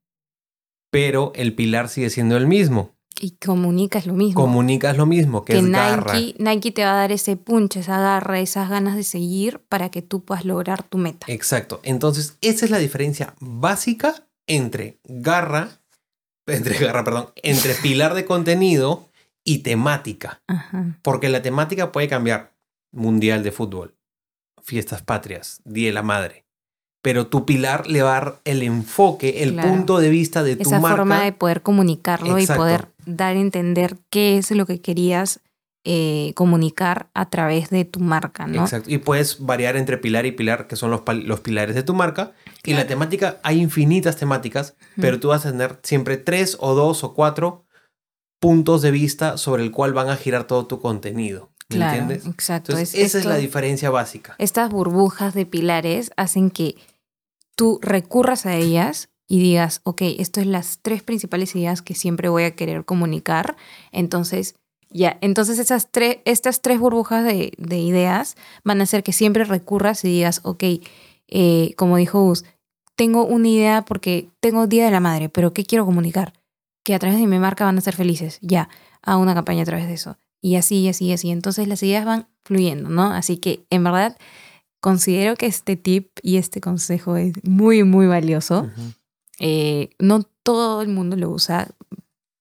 [0.91, 2.95] pero el pilar sigue siendo el mismo.
[3.19, 4.39] Y comunicas lo mismo.
[4.39, 6.13] Comunicas lo mismo, que, que es garra.
[6.13, 9.89] Nike, Nike te va a dar ese punch, esa garra, esas ganas de seguir para
[9.89, 11.25] que tú puedas lograr tu meta.
[11.27, 11.79] Exacto.
[11.83, 15.81] Entonces, esa es la diferencia básica entre garra,
[16.53, 19.09] entre garra, perdón, entre pilar de contenido
[19.43, 20.41] y temática.
[20.47, 20.97] Ajá.
[21.01, 22.53] Porque la temática puede cambiar.
[22.93, 23.95] Mundial de fútbol,
[24.63, 26.45] fiestas patrias, Día de la Madre.
[27.03, 29.69] Pero tu pilar le va a dar el enfoque, el Claro.
[29.69, 30.97] punto de vista de tu Esa marca.
[30.97, 32.53] forma de poder comunicarlo Exacto.
[32.53, 35.41] y poder dar a entender qué es lo que querías
[35.89, 38.61] eh, comunicar a través de tu marca, ¿no?
[38.63, 38.89] Exacto.
[38.91, 42.33] Y puedes variar entre pilar y pilar, que son los, los pilares de tu marca.
[42.65, 47.05] Y la temática, hay infinitas temáticas, pero tú vas a tener siempre tres o dos
[47.05, 47.63] o cuatro
[48.41, 51.49] puntos de vista sobre el cual van a girar todo tu contenido.
[51.69, 52.25] ¿Me Claro, entiendes?
[52.27, 52.73] exacto.
[52.73, 54.35] Entonces, Es- esa es la diferencia básica.
[54.37, 56.75] Estas burbujas de pilares hacen que
[57.55, 62.29] tú recurras a ellas y digas, ok, esto es las tres principales ideas que siempre
[62.29, 63.57] voy a querer comunicar.
[63.91, 64.55] Entonces,
[64.89, 69.43] ya, entonces esas tres, estas tres burbujas de, de ideas van a hacer que siempre
[69.43, 70.63] recurras y digas, ok,
[71.27, 72.45] eh, como dijo Gus,
[72.95, 76.33] tengo una idea porque tengo Día de la Madre, pero ¿qué quiero comunicar?
[76.83, 78.39] Que a través de mi marca van a ser felices.
[78.41, 78.69] Ya,
[79.01, 80.17] hago una campaña a través de eso.
[80.41, 81.29] Y así, y así, y así.
[81.29, 83.11] Entonces las ideas van fluyendo, ¿no?
[83.11, 84.17] Así que en verdad
[84.79, 88.61] considero que este tip y este consejo es muy, muy valioso.
[88.61, 88.93] Ujú.
[89.39, 91.67] Eh, no todo el mundo lo usa.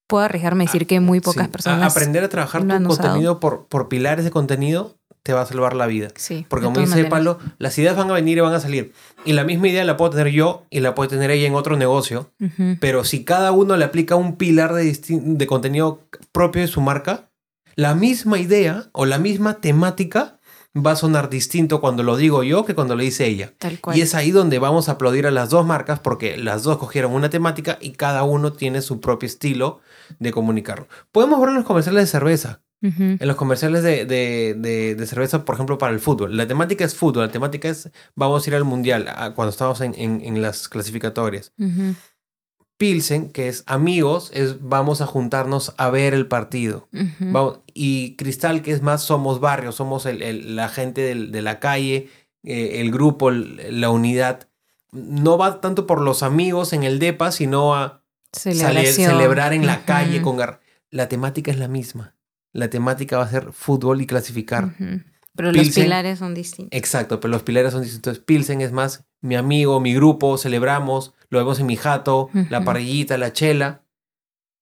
[0.06, 1.48] Puedo arriesgarme a decir que muy pocas Sí.
[1.48, 1.92] A- personas.
[1.96, 5.86] aprender a trabajar tu contenido por, por pilares de contenido te va a salvar la
[5.86, 6.08] vida.
[6.14, 7.04] Sí, Porque como dice.
[7.06, 8.92] Palo, las ideas van a venir y van a salir.
[9.24, 11.76] Y la misma idea la puedo tener yo y la puede tener ella en otro
[11.76, 12.30] negocio.
[12.40, 12.76] Ujú.
[12.80, 17.28] Pero si cada uno le aplica un pilar de, de contenido propio de su marca,
[17.74, 20.38] la misma idea o la misma temática
[20.76, 23.52] va a sonar distinto cuando lo digo yo que cuando lo dice ella.
[23.58, 23.96] Tal cual.
[23.98, 27.12] Y es ahí donde vamos a aplaudir a las dos marcas porque las dos cogieron
[27.12, 29.80] una temática y cada uno tiene su propio estilo
[30.18, 30.88] de comunicarlo.
[31.12, 32.60] Podemos ver en los comerciales de cerveza.
[32.82, 36.36] En los comerciales de, de- de- de cerveza, por ejemplo, para el fútbol.
[36.36, 39.80] La temática es fútbol, la temática es vamos a ir al mundial a- cuando estamos
[39.80, 41.52] en, en- en las clasificatorias.
[41.58, 41.94] Ujú.
[42.78, 46.88] Pilsen, que es amigos, es vamos a juntarnos a ver el partido.
[47.18, 51.40] Vamos- y Cristal, que es más somos barrio, somos el- el- la gente del- de
[51.42, 52.10] la calle,
[52.44, 54.48] eh, el grupo, el- la unidad.
[54.92, 58.02] No va tanto por los amigos en el DEPA, sino a
[58.40, 59.10] Celebración.
[59.12, 62.14] celebrar en la calle con gar- La temática es la misma.
[62.52, 64.74] La temática va a ser fútbol y clasificar.
[65.34, 66.76] Pero los pilares son distintos.
[66.78, 68.18] Exacto, pero los pilares son distintos.
[68.20, 73.18] Pilsen es más mi amigo, mi grupo, celebramos, lo vemos en mi jato, la parrillita,
[73.18, 73.82] la chela.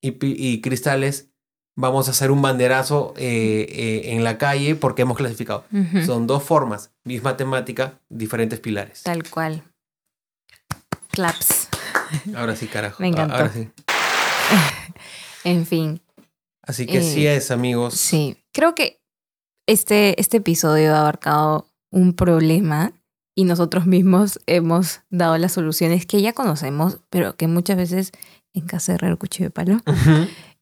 [0.01, 1.29] Y, y cristales,
[1.77, 5.65] vamos a hacer un banderazo eh, eh, en la calle porque hemos clasificado.
[6.05, 9.03] Son dos formas, misma temática, diferentes pilares.
[9.05, 9.63] Tal cual.
[11.13, 11.69] Claps.
[12.37, 12.97] Ahora sí, carajo.
[13.01, 13.35] Me encantó.
[13.37, 13.69] Ahora sí.
[15.45, 16.01] En fin,
[16.63, 17.95] Así que Eh, sí es, amigos.
[17.95, 18.39] sí.
[18.53, 19.03] Creo que
[19.67, 22.93] este, este episodio ha abarcado un problema
[23.35, 28.13] y nosotros mismos hemos dado las soluciones que ya conocemos, pero que muchas veces
[28.55, 29.79] en casa de herrero cuchillo de palo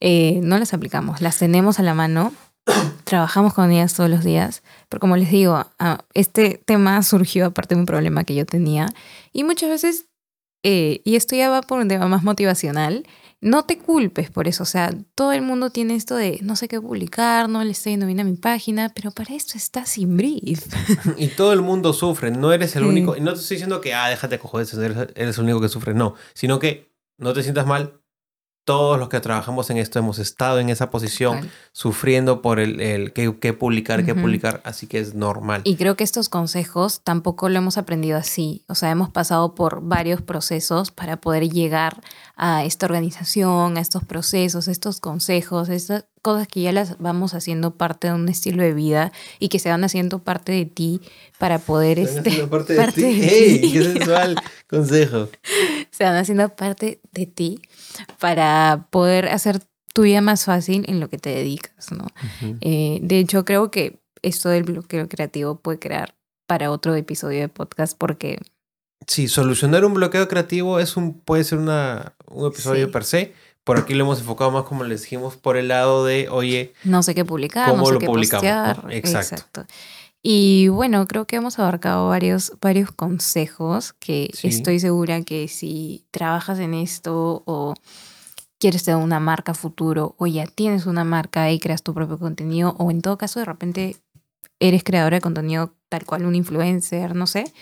[0.01, 1.21] eh, no las aplicamos.
[1.21, 2.33] Las tenemos a la mano,
[3.05, 7.75] trabajamos con ellas todos los días, pero como les digo, ah, este tema surgió aparte
[7.75, 8.89] de un problema que yo tenía
[9.33, 10.07] y muchas veces,
[10.63, 13.07] eh, y esto ya va por un tema más motivacional,
[13.41, 16.69] no te culpes por eso, o sea, todo el mundo tiene esto de no sé
[16.69, 20.17] qué publicar, no le estoy yendo bien a mi página, pero para esto está sin
[20.17, 20.65] brief.
[21.19, 22.89] Y todo el mundo sufre, no eres el Sí.
[22.89, 23.17] único.
[23.17, 25.93] Y no te estoy diciendo que, ah, déjate cojones, eres el único que sufre.
[25.93, 28.01] No, sino que no te sientas mal.
[28.65, 33.13] Todos los que trabajamos en esto hemos estado en esa posición, sufriendo por el, el
[33.13, 34.61] qué, qué publicar, qué publicar.
[34.65, 35.63] Así que es normal.
[35.65, 38.65] Y creo que estos consejos tampoco lo hemos aprendido así.
[38.69, 42.01] O sea, hemos pasado por varios procesos para poder llegar
[42.37, 47.75] a esta organización, a estos procesos, estos consejos, estas cosas que ya las vamos haciendo
[47.75, 51.01] parte de un estilo de vida y que se van haciendo parte de ti
[51.39, 53.03] para poder Están este, haciendo parte de ti.
[53.03, 53.61] de ¡Ey!
[53.61, 53.73] ti.
[53.73, 54.37] ¡Qué sensual
[54.71, 55.29] consejo!
[55.91, 57.61] se van haciendo parte de ti
[58.19, 59.61] para poder hacer
[59.95, 62.07] tu vida más fácil en lo que te dedicas, ¿no?
[62.61, 66.15] Eh, de hecho, creo que esto del bloqueo creativo puede crear
[66.47, 68.39] para otro episodio de podcast porque
[69.09, 72.93] Sí, solucionar un bloqueo creativo es un, puede ser una, un episodio Sí.
[72.93, 73.35] per se.
[73.65, 77.03] Por aquí lo hemos enfocado más, como les dijimos, por el lado de, oye, no
[77.03, 78.43] sé qué publicar, ¿Cómo no sé lo qué publicamos,
[78.77, 78.93] postear.
[78.93, 79.67] Exacto.
[80.23, 84.49] Y bueno, creo que hemos abarcado varios, varios consejos que Sí.
[84.49, 87.75] estoy segura que si trabajas en esto o
[88.61, 92.77] quieres tener una marca futuro o ya tienes una marca y creas tu propio contenido
[92.79, 93.97] o en todo caso de repente
[94.61, 97.53] eres creadora de contenido tal cual un influencer, no sé.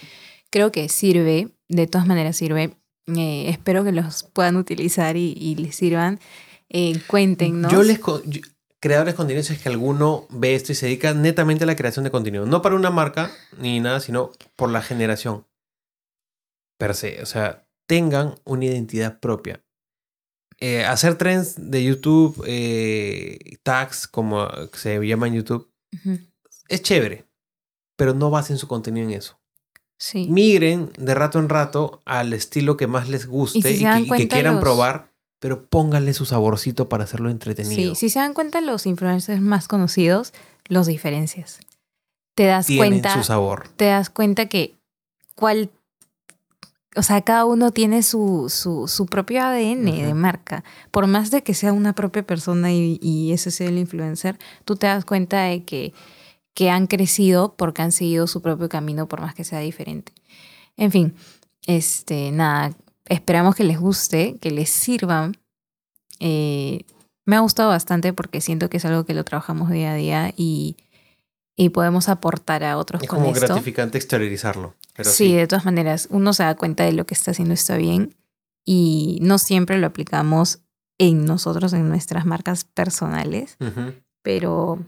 [0.50, 2.76] Creo que sirve, de todas maneras sirve.
[3.06, 6.20] Eh, espero que los puedan utilizar y, y les sirvan.
[6.68, 7.72] Eh, cuéntenos.
[7.72, 7.98] Yo les...
[8.26, 8.42] yo-
[8.80, 11.76] creadores de contenido si es que alguno ve esto y se dedica netamente a la
[11.76, 12.46] creación de contenido.
[12.46, 15.46] No para una marca ni nada, sino por la generación.
[16.78, 17.22] Per se.
[17.22, 19.62] O sea, tengan una identidad propia.
[20.58, 25.70] Eh, hacer trends de YouTube, eh, tags, como se llama en YouTube,
[26.68, 27.24] es chévere.
[27.96, 29.38] Pero no basen su contenido en eso.
[29.98, 30.26] Sí.
[30.30, 34.16] Migren de rato en rato al estilo que más les guste Y si y, se
[34.16, 35.09] que, y quieran los- probar,
[35.40, 37.94] pero pónganle su saborcito para hacerlo entretenido.
[37.94, 40.32] Sí, si se dan cuenta, los influencers más conocidos
[40.68, 41.58] los diferencias.
[42.36, 43.68] Te das Tienen cuenta, su sabor.
[43.76, 44.76] te das cuenta que
[45.34, 45.70] cuál,
[46.94, 50.62] o sea, cada uno tiene su, su, su propio ADN de marca.
[50.90, 54.76] Por más de que sea una propia persona y, y ese sea el influencer, tú
[54.76, 55.92] te das cuenta de que,
[56.54, 60.12] que han crecido porque han seguido su propio camino, por más que sea diferente.
[60.76, 61.14] En fin,
[61.66, 62.72] este, nada,
[63.10, 65.36] esperamos que les guste, que les sirvan.
[66.20, 66.84] Eh,
[67.26, 70.32] me ha gustado bastante porque siento que es algo que lo trabajamos día a día
[70.36, 70.76] y,
[71.56, 73.46] y podemos aportar a otros Es con como esto.
[73.46, 74.74] gratificante exteriorizarlo.
[74.96, 75.34] Pero sí, sí.
[75.34, 78.16] de todas maneras, uno se da cuenta de lo que está haciendo está bien
[78.64, 80.60] y no siempre lo aplicamos
[80.98, 83.94] en nosotros, en nuestras marcas personales, Ujú.
[84.22, 84.78] pero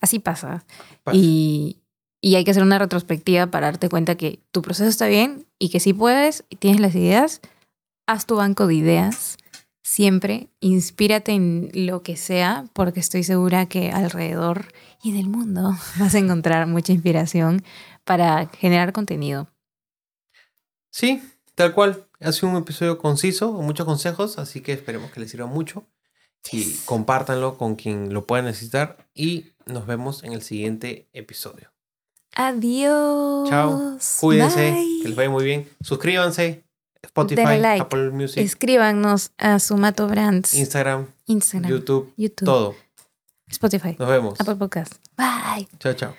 [0.00, 0.64] así pasa.
[1.02, 1.16] Pasa.
[1.16, 1.78] Y,
[2.20, 5.70] y hay que hacer una retrospectiva para darte cuenta que tu proceso está bien y
[5.70, 7.40] que si puedes y tienes las ideas,
[8.08, 9.36] haz tu banco de ideas.
[9.82, 14.66] Siempre inspírate en lo que sea, porque estoy segura que alrededor
[15.02, 17.62] y en el mundo vas a encontrar mucha inspiración
[18.04, 19.48] para generar contenido.
[20.90, 21.22] Sí,
[21.54, 22.04] tal cual.
[22.20, 25.86] Ha sido un episodio conciso, con muchos consejos, así que esperemos que les sirva mucho.
[26.50, 29.06] Y compártanlo con quien lo pueda necesitar.
[29.14, 31.70] Y nos vemos en el siguiente episodio.
[32.34, 33.48] Adiós.
[33.48, 33.98] Chao.
[34.20, 35.00] Cuídense, Bye.
[35.02, 35.68] que les vaya muy bien.
[35.80, 36.67] Suscríbanse.
[37.06, 37.80] Spotify, like.
[37.82, 42.74] Apple Music, Escríbanos a Sumato Brands, Instagram, Instagram, YouTube, YouTube, todo.
[43.50, 44.40] Spotify, Nos vemos.
[44.40, 44.94] Apple Podcast.
[45.16, 45.66] Bye.
[45.78, 46.14] Chao, chao.